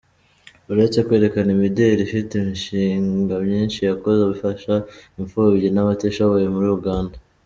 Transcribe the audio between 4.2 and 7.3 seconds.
ifasha imfubyi n’abatishoboye muri Uganda.